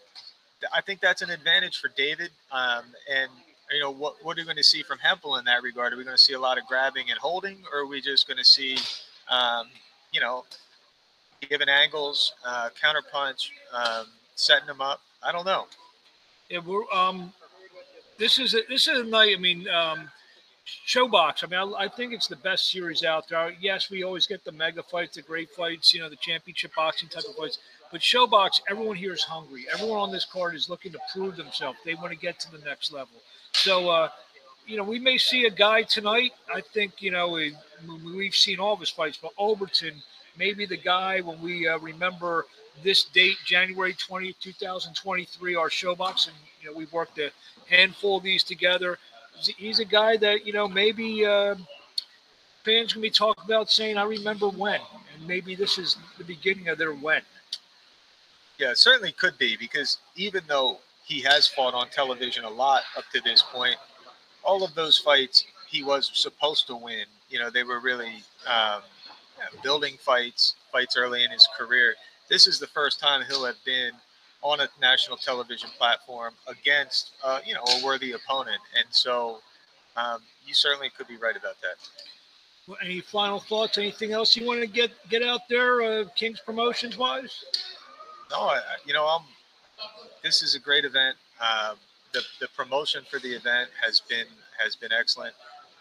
I 0.71 0.81
think 0.81 0.99
that's 0.99 1.21
an 1.21 1.29
advantage 1.29 1.79
for 1.79 1.89
David. 1.89 2.31
Um, 2.51 2.83
and 3.11 3.29
you 3.71 3.79
know, 3.79 3.91
what 3.91 4.23
what 4.23 4.37
are 4.37 4.41
we 4.41 4.45
going 4.45 4.57
to 4.57 4.63
see 4.63 4.83
from 4.83 4.99
Hemphill 4.99 5.37
in 5.37 5.45
that 5.45 5.63
regard? 5.63 5.93
Are 5.93 5.97
we 5.97 6.03
going 6.03 6.15
to 6.15 6.21
see 6.21 6.33
a 6.33 6.39
lot 6.39 6.57
of 6.57 6.65
grabbing 6.65 7.09
and 7.09 7.19
holding, 7.19 7.57
or 7.71 7.79
are 7.79 7.87
we 7.87 8.01
just 8.01 8.27
going 8.27 8.37
to 8.37 8.45
see, 8.45 8.77
um, 9.29 9.67
you 10.11 10.19
know, 10.19 10.45
given 11.49 11.69
angles, 11.69 12.33
uh, 12.45 12.69
counter 12.79 13.01
punch, 13.11 13.51
um, 13.73 14.05
setting 14.35 14.67
them 14.67 14.81
up? 14.81 15.01
I 15.23 15.31
don't 15.31 15.45
know. 15.45 15.67
Yeah, 16.49 16.59
we're 16.59 16.83
um, 16.93 17.33
this 18.19 18.37
is 18.37 18.53
a, 18.53 18.59
this 18.69 18.87
is 18.87 18.99
a 18.99 19.03
night. 19.03 19.35
I 19.35 19.39
mean, 19.39 19.67
um, 19.69 20.09
ShoBox. 20.87 21.43
I 21.43 21.47
mean, 21.47 21.73
I, 21.75 21.85
I, 21.85 21.87
think 21.87 22.13
it's 22.13 22.27
the 22.27 22.35
best 22.35 22.71
series 22.71 23.03
out 23.03 23.27
there. 23.27 23.53
Yes, 23.59 23.89
we 23.89 24.03
always 24.03 24.27
get 24.27 24.43
the 24.43 24.51
mega 24.51 24.83
fights, 24.83 25.15
the 25.15 25.21
great 25.21 25.49
fights, 25.49 25.93
you 25.93 26.01
know, 26.01 26.09
the 26.09 26.15
championship 26.17 26.71
boxing 26.75 27.09
type 27.09 27.23
of 27.27 27.35
fights. 27.35 27.59
But 27.93 28.01
ShoBox, 28.01 28.61
everyone 28.69 28.97
here 28.97 29.13
is 29.13 29.23
hungry. 29.23 29.65
Everyone 29.71 29.99
on 29.99 30.11
this 30.11 30.25
card 30.25 30.55
is 30.55 30.67
looking 30.67 30.91
to 30.91 30.99
prove 31.13 31.37
themselves. 31.37 31.77
They 31.85 31.93
want 31.93 32.09
to 32.09 32.17
get 32.17 32.39
to 32.39 32.51
the 32.51 32.57
next 32.65 32.91
level. 32.91 33.15
So, 33.53 33.87
uh, 33.89 34.09
you 34.67 34.77
know, 34.77 34.83
we 34.83 34.99
may 34.99 35.17
see 35.17 35.45
a 35.45 35.49
guy 35.49 35.83
tonight. 35.83 36.31
I 36.53 36.59
think, 36.59 37.01
you 37.01 37.11
know, 37.11 37.29
we, 37.29 37.55
we've 38.03 38.35
seen 38.35 38.59
all 38.59 38.73
of 38.73 38.79
his 38.81 38.89
fights, 38.89 39.19
but 39.21 39.31
Oberlton 39.37 39.93
may 40.37 40.53
be 40.53 40.65
the 40.65 40.77
guy 40.77 41.21
when 41.21 41.39
we 41.41 41.67
uh, 41.67 41.77
remember 41.77 42.47
this 42.83 43.03
date, 43.03 43.37
January 43.45 43.93
20th, 43.93 44.39
2023, 44.39 45.55
our 45.55 45.69
ShoBox. 45.69 46.27
And, 46.27 46.35
you 46.61 46.71
know, 46.71 46.75
we've 46.75 46.91
worked 46.91 47.19
a 47.19 47.29
handful 47.69 48.17
of 48.17 48.23
these 48.23 48.43
together 48.43 48.97
he's 49.57 49.79
a 49.79 49.85
guy 49.85 50.17
that 50.17 50.45
you 50.45 50.53
know 50.53 50.67
maybe 50.67 51.25
uh, 51.25 51.55
fans 52.63 52.93
can 52.93 53.01
be 53.01 53.09
talking 53.09 53.43
about 53.45 53.69
saying, 53.69 53.97
"I 53.97 54.03
remember 54.03 54.49
when," 54.49 54.79
and 55.13 55.27
maybe 55.27 55.55
this 55.55 55.77
is 55.77 55.97
the 56.17 56.23
beginning 56.23 56.69
of 56.69 56.77
their 56.77 56.93
when. 56.93 57.21
Yeah, 58.63 58.71
certainly 58.75 59.11
could 59.11 59.37
be 59.37 59.57
because 59.57 59.97
even 60.15 60.41
though 60.47 60.77
he 61.03 61.19
has 61.23 61.49
fought 61.49 61.73
on 61.73 61.89
television 61.89 62.45
a 62.45 62.49
lot 62.49 62.83
up 62.97 63.03
to 63.13 63.19
this 63.19 63.43
point, 63.51 63.75
all 64.41 64.63
of 64.63 64.73
those 64.73 64.97
fights 64.97 65.43
he 65.69 65.83
was 65.83 66.09
supposed 66.13 66.67
to 66.67 66.75
win. 66.77 67.03
You 67.29 67.39
know, 67.39 67.49
they 67.49 67.65
were 67.65 67.81
really 67.81 68.23
um, 68.47 68.81
building 69.63 69.97
fights, 69.99 70.55
fights 70.71 70.95
early 70.95 71.25
in 71.25 71.31
his 71.31 71.45
career. 71.57 71.95
This 72.29 72.47
is 72.47 72.57
the 72.57 72.67
first 72.67 73.01
time 73.01 73.25
he'll 73.27 73.45
have 73.45 73.61
been 73.65 73.91
on 74.41 74.61
a 74.61 74.69
national 74.79 75.17
television 75.17 75.69
platform 75.77 76.33
against 76.47 77.11
uh, 77.21 77.39
you 77.45 77.53
know 77.53 77.63
a 77.67 77.83
worthy 77.83 78.13
opponent, 78.13 78.61
and 78.77 78.85
so 78.91 79.41
um, 79.97 80.19
you 80.45 80.53
certainly 80.53 80.89
could 80.97 81.09
be 81.09 81.17
right 81.17 81.35
about 81.35 81.59
that. 81.59 81.75
Well, 82.65 82.77
any 82.81 83.01
final 83.01 83.41
thoughts? 83.41 83.77
Anything 83.77 84.13
else 84.13 84.37
you 84.37 84.47
want 84.47 84.61
to 84.61 84.67
get 84.67 84.91
get 85.09 85.21
out 85.21 85.49
there, 85.49 85.81
uh, 85.81 86.05
Kings 86.15 86.39
promotions 86.39 86.97
wise? 86.97 87.43
No, 88.33 88.39
I, 88.39 88.59
you 88.85 88.93
know, 88.93 89.05
I'm. 89.05 89.21
This 90.23 90.41
is 90.41 90.55
a 90.55 90.59
great 90.59 90.85
event. 90.85 91.15
Um, 91.39 91.75
the 92.13 92.21
the 92.41 92.47
promotion 92.57 93.03
for 93.09 93.19
the 93.19 93.29
event 93.29 93.69
has 93.81 93.99
been 93.99 94.25
has 94.61 94.75
been 94.75 94.91
excellent. 94.91 95.35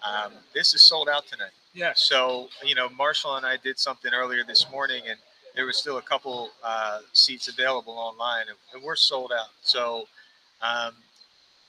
Um, 0.04 0.32
this 0.52 0.74
is 0.74 0.82
sold 0.82 1.08
out 1.08 1.26
tonight. 1.26 1.52
Yeah. 1.72 1.92
So 1.96 2.48
you 2.62 2.74
know, 2.74 2.90
Marshall 2.90 3.36
and 3.36 3.46
I 3.46 3.56
did 3.56 3.78
something 3.78 4.12
earlier 4.12 4.44
this 4.44 4.70
morning, 4.70 5.02
and 5.08 5.18
there 5.54 5.64
was 5.64 5.78
still 5.78 5.96
a 5.96 6.02
couple 6.02 6.50
uh, 6.62 7.00
seats 7.14 7.48
available 7.48 7.94
online, 7.94 8.48
and, 8.48 8.56
and, 8.74 8.82
we're 8.82 8.96
sold 8.96 9.32
out. 9.32 9.48
So 9.62 10.06
um, 10.60 10.92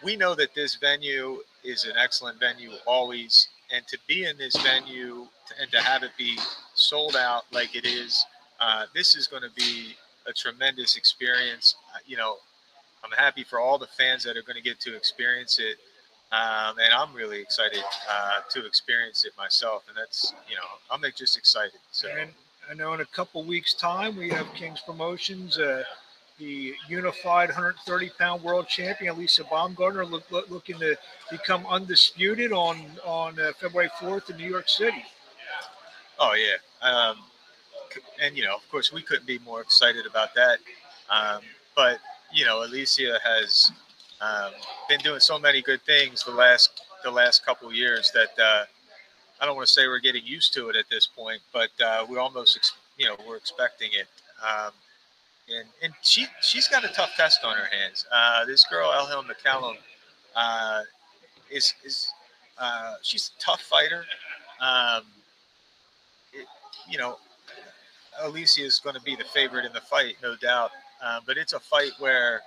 we 0.03 0.17
know 0.17 0.35
that 0.35 0.53
this 0.53 0.75
venue 0.75 1.39
is 1.63 1.85
an 1.85 1.93
excellent 1.97 2.39
venue 2.39 2.71
always, 2.85 3.47
and 3.73 3.87
to 3.87 3.97
be 4.07 4.25
in 4.25 4.37
this 4.37 4.55
venue 4.57 5.27
and 5.61 5.71
to 5.71 5.81
have 5.81 6.03
it 6.03 6.11
be 6.17 6.37
sold 6.75 7.15
out 7.15 7.43
like 7.51 7.75
it 7.75 7.85
is, 7.85 8.25
uh, 8.59 8.85
this 8.93 9.15
is 9.15 9.27
going 9.27 9.43
to 9.43 9.51
be 9.55 9.95
a 10.27 10.33
tremendous 10.33 10.95
experience. 10.95 11.75
Uh, 11.93 11.99
you 12.05 12.17
know, 12.17 12.37
I'm 13.03 13.11
happy 13.11 13.43
for 13.43 13.59
all 13.59 13.77
the 13.77 13.87
fans 13.87 14.23
that 14.23 14.37
are 14.37 14.41
going 14.41 14.55
to 14.55 14.61
get 14.61 14.79
to 14.81 14.95
experience 14.95 15.59
it. 15.59 15.77
Um, 16.31 16.79
and 16.79 16.91
I'm 16.93 17.13
really 17.13 17.39
excited 17.39 17.83
uh, 18.09 18.39
to 18.49 18.65
experience 18.65 19.23
it 19.25 19.33
myself. 19.37 19.83
And 19.87 19.95
that's, 19.95 20.33
you 20.49 20.55
know, 20.55 20.63
I'm 20.89 21.01
just 21.15 21.37
excited. 21.37 21.79
So. 21.91 22.07
And 22.09 22.31
I 22.69 22.73
know 22.73 22.93
in 22.93 23.01
a 23.01 23.05
couple 23.05 23.43
weeks' 23.43 23.73
time 23.73 24.15
we 24.15 24.29
have 24.29 24.47
King's 24.55 24.79
Promotions, 24.79 25.59
uh, 25.59 25.83
the 26.39 26.73
unified 26.87 27.49
130 27.49 28.11
pound 28.17 28.41
world 28.41 28.67
champion 28.67 29.17
Lisa 29.17 29.43
Baumgardner 29.43 30.09
look, 30.09 30.29
look, 30.31 30.49
looking 30.49 30.79
to 30.79 30.95
become 31.29 31.65
undisputed 31.67 32.51
on 32.51 32.81
on 33.05 33.39
uh, 33.39 33.51
February 33.59 33.89
4th 33.99 34.29
in 34.29 34.37
New 34.37 34.49
York 34.49 34.67
City. 34.67 35.03
Oh 36.19 36.33
yeah, 36.33 36.87
um, 36.89 37.17
and 38.21 38.37
you 38.37 38.43
know, 38.43 38.55
of 38.55 38.69
course, 38.69 38.91
we 38.91 39.01
couldn't 39.01 39.27
be 39.27 39.39
more 39.39 39.61
excited 39.61 40.05
about 40.05 40.33
that. 40.35 40.59
Um, 41.09 41.41
but 41.75 41.99
you 42.33 42.45
know, 42.45 42.57
Alycia 42.57 43.19
has 43.21 43.71
um, 44.21 44.51
been 44.89 44.99
doing 44.99 45.19
so 45.19 45.37
many 45.39 45.61
good 45.61 45.81
things 45.83 46.23
the 46.23 46.31
last 46.31 46.81
the 47.03 47.11
last 47.11 47.45
couple 47.45 47.73
years 47.73 48.11
that. 48.11 48.39
Uh, 48.41 48.65
I 49.41 49.45
don't 49.45 49.57
want 49.57 49.67
to 49.67 49.73
say 49.73 49.87
we're 49.87 49.99
getting 49.99 50.25
used 50.25 50.53
to 50.53 50.69
it 50.69 50.77
at 50.77 50.85
this 50.89 51.05
point, 51.05 51.41
but 51.51 51.69
uh, 51.83 52.05
we 52.07 52.17
almost, 52.17 52.55
ex- 52.55 52.77
you 52.97 53.07
know, 53.07 53.17
we're 53.27 53.35
expecting 53.35 53.89
it. 53.91 54.07
Um, 54.41 54.71
and 55.49 55.67
and 55.81 55.93
she 56.01 56.27
she's 56.41 56.67
got 56.67 56.85
a 56.85 56.87
tough 56.89 57.11
test 57.17 57.43
on 57.43 57.57
her 57.57 57.65
hands. 57.65 58.05
Uh, 58.11 58.45
this 58.45 58.65
girl, 58.69 58.89
Elhem 58.91 59.25
Mekhaled, 59.25 59.75
uh, 60.35 60.81
is 61.49 61.73
is 61.83 62.09
uh, 62.57 62.95
she's 63.01 63.31
a 63.37 63.41
tough 63.41 63.61
fighter. 63.61 64.05
Um, 64.61 65.03
it, 66.31 66.47
you 66.89 66.97
know, 66.97 67.17
Alycia 68.21 68.63
is 68.63 68.79
going 68.79 68.95
to 68.95 69.01
be 69.01 69.15
the 69.15 69.23
favorite 69.23 69.65
in 69.65 69.73
the 69.73 69.81
fight, 69.81 70.15
no 70.21 70.35
doubt. 70.35 70.71
Uh, 71.03 71.19
but 71.25 71.37
it's 71.37 71.53
a 71.53 71.59
fight 71.59 71.91
where 71.99 72.41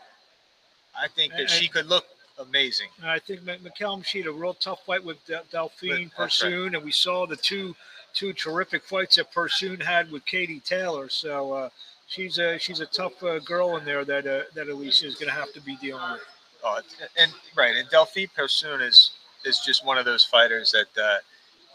I 0.99 1.08
think 1.08 1.32
that 1.35 1.50
she 1.50 1.68
could 1.68 1.87
look 1.87 2.06
amazing. 2.38 2.88
I 3.02 3.18
think 3.18 3.42
Mekhaled 3.42 4.04
she 4.04 4.18
had 4.18 4.26
a 4.26 4.32
real 4.32 4.54
tough 4.54 4.85
fight 4.87 5.04
with 5.04 5.18
Delfine 5.26 6.12
Persoon, 6.14 6.64
right. 6.64 6.75
and 6.75 6.85
we 6.85 6.92
saw 6.92 7.26
the 7.26 7.37
two 7.37 7.75
two 8.14 8.32
terrific 8.32 8.82
fights 8.85 9.16
that 9.16 9.30
Persoon 9.32 9.80
had 9.80 10.11
with 10.11 10.25
Katie 10.25 10.61
Taylor. 10.61 11.08
So 11.08 11.52
uh, 11.52 11.68
she's 12.06 12.38
a 12.38 12.58
she's 12.58 12.80
a 12.80 12.87
tough 12.87 13.23
uh, 13.23 13.38
girl 13.40 13.76
in 13.76 13.85
there 13.85 14.04
that 14.04 14.26
uh, 14.26 14.42
that 14.54 14.68
Alycia 14.68 15.04
is 15.04 15.14
going 15.14 15.28
to 15.28 15.35
have 15.35 15.52
to 15.52 15.61
be 15.61 15.76
dealing 15.76 16.12
with. 16.12 16.23
Oh, 16.64 16.80
and 17.18 17.32
right, 17.54 17.76
and 17.76 17.88
Delfine 17.90 18.32
Persoon 18.35 18.80
is 18.80 19.12
is 19.44 19.61
just 19.61 19.85
one 19.85 19.99
of 19.99 20.04
those 20.04 20.25
fighters 20.25 20.73
that 20.73 21.02
uh, 21.02 21.18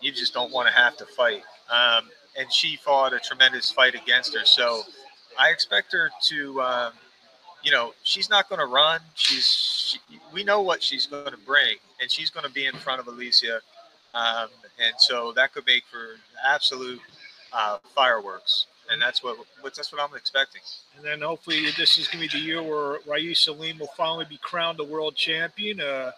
you 0.01 0.11
just 0.11 0.33
don't 0.33 0.51
want 0.51 0.67
to 0.67 0.73
have 0.73 0.97
to 0.97 1.05
fight. 1.05 1.43
Um, 1.69 2.09
and 2.37 2.51
she 2.51 2.75
fought 2.77 3.13
a 3.13 3.19
tremendous 3.19 3.71
fight 3.71 3.95
against 3.95 4.35
her, 4.35 4.45
so 4.45 4.83
I 5.39 5.49
expect 5.49 5.91
her 5.93 6.09
to. 6.29 6.61
Um, 6.61 6.93
you 7.63 7.71
know, 7.71 7.93
she's 8.01 8.27
not 8.27 8.49
going 8.49 8.59
to 8.59 8.65
run. 8.65 9.01
She's, 9.13 9.45
she, 10.09 10.19
we 10.33 10.43
know 10.43 10.61
what 10.61 10.81
she's 10.81 11.05
going 11.05 11.31
to 11.31 11.37
bring, 11.37 11.75
and 12.01 12.09
she's 12.09 12.31
going 12.31 12.45
to 12.45 12.51
be 12.51 12.65
in 12.65 12.73
front 12.73 12.99
of 12.99 13.05
Alycia, 13.05 13.59
um, 14.15 14.49
and 14.83 14.95
so 14.97 15.31
that 15.33 15.53
could 15.53 15.65
make 15.67 15.83
for 15.85 16.15
absolute 16.43 16.99
uh, 17.53 17.77
fireworks. 17.95 18.65
And 18.91 19.01
that's 19.01 19.23
what, 19.23 19.37
what 19.61 19.75
that's 19.75 19.93
what 19.93 20.01
I'm 20.01 20.15
expecting. 20.17 20.61
And 20.97 21.05
then 21.05 21.21
hopefully 21.21 21.67
this 21.77 21.97
is 21.97 22.07
going 22.07 22.27
to 22.27 22.33
be 22.33 22.39
the 22.39 22.43
year 22.43 22.61
where 22.61 22.99
Ra'eese 23.01 23.47
Aleem 23.47 23.79
will 23.79 23.87
finally 23.95 24.25
be 24.27 24.37
crowned 24.37 24.79
a 24.79 24.83
world 24.83 25.15
champion. 25.15 25.79
Uh, 25.79 26.11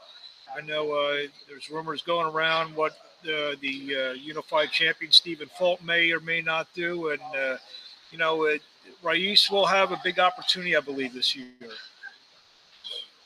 I 0.56 0.62
know 0.62 0.92
uh, 0.92 1.28
there's 1.48 1.70
rumors 1.70 2.02
going 2.02 2.28
around 2.28 2.76
what 2.76 2.92
uh, 3.24 3.56
the 3.62 3.96
uh, 3.96 4.14
unified 4.14 4.72
champion 4.72 5.12
Stephen 5.12 5.50
Fulton 5.58 5.86
may 5.86 6.12
or 6.12 6.20
may 6.20 6.42
not 6.42 6.68
do, 6.74 7.10
and 7.10 7.22
uh, 7.36 7.58
you 8.12 8.18
know, 8.18 8.44
it, 8.44 8.62
Ra'eese 9.04 9.50
will 9.50 9.66
have 9.66 9.92
a 9.92 10.00
big 10.04 10.20
opportunity, 10.20 10.76
I 10.76 10.82
believe, 10.82 11.14
this 11.14 11.36
year. 11.36 11.48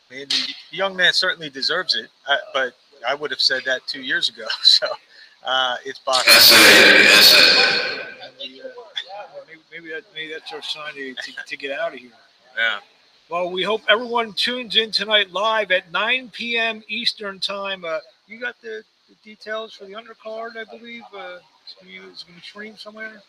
And 0.10 0.30
the 0.30 0.54
young 0.72 0.96
man 0.96 1.12
certainly 1.14 1.50
deserves 1.50 1.96
it, 1.96 2.10
uh, 2.28 2.38
but 2.54 2.74
I 3.06 3.14
would 3.14 3.32
have 3.32 3.42
said 3.42 3.64
that 3.66 3.86
two 3.88 4.02
years 4.02 4.30
ago. 4.30 4.46
So 4.64 4.88
uh, 5.44 5.78
it's 5.86 6.00
boxing. 6.00 6.58
maybe, 8.40 8.62
maybe, 9.72 9.90
that, 9.90 10.04
maybe 10.14 10.34
that's 10.34 10.52
our 10.54 10.62
sign 10.62 10.94
to, 10.96 11.14
to, 11.14 11.32
to 11.46 11.58
get 11.58 11.78
out 11.78 11.94
of 11.94 12.00
here. 12.00 12.12
Yeah. 12.58 12.80
Well, 13.30 13.52
we 13.52 13.62
hope 13.62 13.82
everyone 13.90 14.32
tunes 14.32 14.78
in 14.78 14.90
tonight 14.92 15.32
live 15.32 15.72
at 15.72 15.92
9 15.92 16.30
p.m. 16.30 16.82
Eastern 16.88 17.42
Time. 17.42 17.84
Uh, 17.84 18.00
you 18.26 18.40
got 18.40 18.56
the, 18.62 18.86
the, 19.10 19.16
details 19.22 19.74
for 19.74 19.84
the 19.84 19.96
undercard, 19.96 20.56
I 20.56 20.64
believe. 20.64 21.02
Uh, 21.14 21.40
it's 21.66 21.76
going 22.24 22.38
to 22.38 22.42
stream 22.42 22.78
somewhere. 22.78 23.22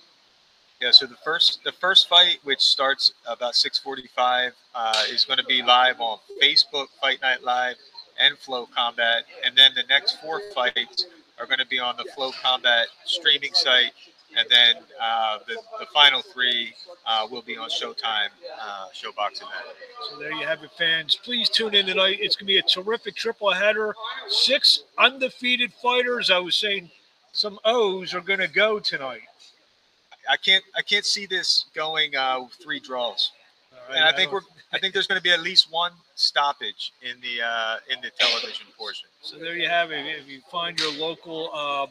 Yeah, 0.81 0.93
so 0.93 1.07
the 1.07 1.17
first 1.25 1.65
the 1.65 1.73
first 1.73 2.09
fight, 2.09 2.39
which 2.45 2.61
starts 2.61 3.13
about 3.27 3.55
6:45, 3.55 4.53
uh, 4.73 5.03
is 5.11 5.25
going 5.25 5.39
to 5.39 5.45
be 5.45 5.63
live 5.63 6.01
on 6.01 6.21
Facebook 6.41 6.87
Fight 7.01 7.21
Night 7.21 7.43
Live 7.43 7.75
and 8.21 8.37
FloCombat, 8.37 9.23
and 9.45 9.57
then 9.57 9.73
the 9.75 9.83
next 9.89 10.21
four 10.21 10.41
fights 10.55 11.07
are 11.41 11.47
going 11.47 11.59
to 11.59 11.67
be 11.67 11.81
on 11.81 11.97
the 11.97 12.05
Flow 12.15 12.31
Combat 12.41 12.87
streaming 13.05 13.53
site, 13.53 13.93
and 14.37 14.47
then 14.51 14.77
uh, 15.01 15.39
the, 15.47 15.57
the 15.81 15.87
final 15.93 16.23
three 16.23 16.75
uh, 17.07 17.27
will 17.31 17.43
be 17.43 17.57
on 17.57 17.69
Showtime 17.69 18.29
uh, 18.61 18.87
ShoBox 18.95 19.37
event. 19.37 19.53
So 20.11 20.19
there 20.19 20.33
you 20.33 20.47
have 20.47 20.63
it, 20.63 20.71
fans. 20.79 21.19
Please 21.23 21.49
tune 21.49 21.75
in 21.75 21.87
tonight. 21.87 22.19
It's 22.21 22.37
going 22.37 22.47
to 22.47 22.53
be 22.53 22.59
a 22.59 22.63
terrific 22.63 23.17
triple 23.17 23.53
header. 23.53 23.95
Six 24.29 24.85
undefeated 24.99 25.73
fighters. 25.73 26.31
I 26.31 26.39
was 26.39 26.57
saying 26.57 26.91
some 27.33 27.59
O's 27.65 28.15
are 28.15 28.21
going 28.21 28.41
to 28.41 28.49
go 28.49 28.79
tonight. 28.79 29.23
I 30.29 30.37
can't 30.37 30.65
I 30.77 30.83
can't 30.83 31.07
see 31.07 31.25
this 31.25 31.65
going 31.75 32.15
uh, 32.15 32.45
three 32.63 32.81
draws, 32.81 33.33
and 33.91 34.05
I 34.05 34.13
think 34.13 34.31
we're 34.31 34.43
I 34.73 34.79
think 34.79 34.93
there's 34.93 35.07
going 35.07 35.19
to 35.19 35.23
be 35.23 35.31
at 35.31 35.41
least 35.41 35.73
one 35.73 35.93
stoppage 36.15 36.93
in 37.01 37.19
the 37.21 37.43
uh, 37.43 37.77
in 37.91 38.01
the 38.03 38.11
television 38.19 38.67
portion. 38.77 39.09
So 39.23 39.39
there 39.39 39.57
you 39.57 39.69
have 39.69 39.91
it. 39.91 40.05
If 40.05 40.29
you 40.29 40.41
find 40.51 40.79
your 40.79 40.93
local, 40.93 41.53
um, 41.55 41.89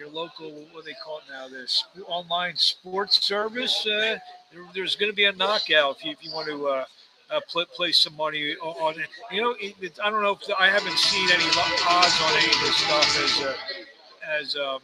your 0.00 0.08
local, 0.08 0.50
what 0.72 0.86
they 0.86 0.94
call 1.04 1.18
it 1.18 1.24
now, 1.30 1.46
this 1.46 1.84
online 2.08 2.56
sports 2.56 3.22
service, 3.22 3.86
uh, 3.86 4.18
there, 4.50 4.62
there's 4.74 4.96
going 4.96 5.12
to 5.12 5.16
be 5.16 5.26
a 5.26 5.32
knockout 5.32 5.98
if 5.98 6.04
you, 6.04 6.10
if 6.12 6.24
you 6.24 6.32
want 6.32 6.48
to 6.48 6.66
uh, 6.66 6.84
uh, 7.30 7.40
play, 7.48 7.66
place 7.76 7.98
some 7.98 8.16
money 8.16 8.54
on 8.54 8.98
it. 8.98 9.08
You 9.30 9.42
know, 9.42 9.54
it, 9.60 9.74
it, 9.80 9.98
I 10.02 10.10
don't 10.10 10.22
know 10.22 10.32
if 10.32 10.46
the, 10.46 10.56
I 10.58 10.68
haven't 10.68 10.98
seen 10.98 11.28
any 11.30 11.44
odds 11.86 12.18
on 12.22 12.32
any 12.32 12.46
of 12.46 12.60
this 12.62 12.76
stuff 12.76 13.24
as 13.24 13.46
uh, 13.46 13.56
as 14.40 14.56
um, 14.56 14.80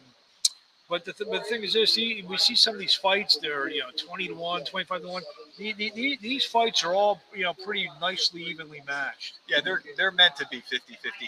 but 0.87 1.03
the, 1.03 1.11
th- 1.11 1.29
the 1.29 1.41
thing 1.41 1.63
is 1.63 1.73
this: 1.73 1.97
we 1.97 2.37
see 2.37 2.55
some 2.55 2.75
of 2.75 2.79
these 2.79 2.93
fights. 2.93 3.37
They're 3.41 3.69
you 3.69 3.81
know 3.81 3.89
twenty 3.97 4.27
to 4.27 4.35
one, 4.35 4.63
25 4.63 5.01
to 5.01 5.07
one. 5.07 5.23
The, 5.57 5.73
the, 5.73 5.91
the, 5.95 6.17
these 6.21 6.45
fights 6.45 6.83
are 6.83 6.93
all 6.93 7.19
you 7.35 7.43
know 7.43 7.53
pretty 7.53 7.89
nicely 7.99 8.43
evenly 8.43 8.81
matched. 8.87 9.39
Yeah, 9.49 9.59
they're 9.61 9.81
they're 9.97 10.11
meant 10.11 10.35
to 10.37 10.47
be 10.49 10.57
50-50 10.57 10.79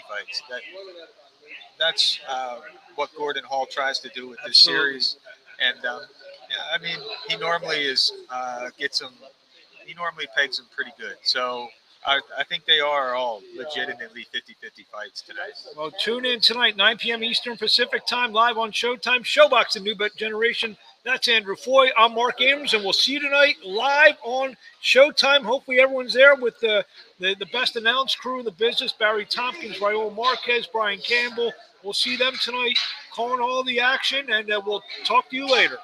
fights. 0.08 0.42
That 0.48 0.60
that's 1.80 2.20
uh, 2.28 2.58
what 2.94 3.10
Gordon 3.16 3.42
Hall 3.42 3.66
tries 3.66 3.98
to 4.00 4.08
do 4.10 4.28
with 4.28 4.38
this 4.46 4.66
Absolutely. 4.66 5.00
series. 5.00 5.16
And 5.60 5.84
um, 5.84 6.02
yeah, 6.50 6.56
I 6.74 6.78
mean, 6.80 6.98
he 7.28 7.36
normally 7.36 7.78
is 7.78 8.12
uh, 8.30 8.68
gets 8.78 9.00
them. 9.00 9.14
He 9.84 9.94
normally 9.94 10.26
pegs 10.36 10.58
them 10.58 10.66
pretty 10.76 10.92
good. 10.98 11.16
So 11.22 11.68
I, 12.06 12.20
I 12.38 12.44
think 12.44 12.64
they 12.64 12.80
are 12.80 13.14
all 13.14 13.42
legitimately 13.56 14.26
50-50 14.32 14.86
fights 14.90 15.22
tonight. 15.22 15.52
Well, 15.76 15.90
tune 15.90 16.24
in 16.24 16.40
tonight, 16.40 16.76
9 16.76 16.98
p.m. 16.98 17.22
Eastern 17.22 17.56
Pacific 17.56 18.06
time, 18.06 18.32
live 18.32 18.56
on 18.56 18.72
Showtime. 18.72 19.22
ShoBox, 19.22 19.72
the 19.74 19.80
new 19.80 19.96
generation. 20.16 20.76
That's 21.04 21.28
Andrew 21.28 21.56
Foy. 21.56 21.88
I'm 21.98 22.14
Marc 22.14 22.40
Abrams, 22.40 22.74
and 22.74 22.84
we'll 22.84 22.92
see 22.92 23.12
you 23.14 23.20
tonight 23.20 23.56
live 23.64 24.16
on 24.22 24.56
Showtime. 24.82 25.42
Hopefully, 25.42 25.80
everyone's 25.80 26.14
there 26.14 26.36
with 26.36 26.58
the, 26.60 26.84
the, 27.18 27.34
the 27.38 27.46
best 27.46 27.76
announced 27.76 28.18
crew 28.18 28.38
in 28.38 28.44
the 28.44 28.50
business 28.50 28.92
Barry 28.92 29.24
Tompkins, 29.24 29.78
Raul 29.78 30.14
Marquez, 30.14 30.66
Brian 30.66 31.00
Campbell. 31.00 31.52
We'll 31.82 31.92
see 31.94 32.16
them 32.16 32.34
tonight 32.42 32.78
calling 33.12 33.40
all 33.40 33.62
the 33.64 33.80
action, 33.80 34.30
and 34.30 34.50
uh, 34.50 34.60
we'll 34.64 34.82
talk 35.04 35.30
to 35.30 35.36
you 35.36 35.50
later. 35.50 35.78